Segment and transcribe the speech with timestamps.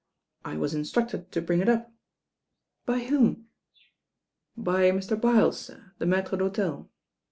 [0.43, 1.91] "I was instructed tn bring it up."
[2.87, 3.49] "By whom?"
[4.57, 5.15] "By Mr.
[5.21, 6.89] Byles, sir, the mattre d'hotel."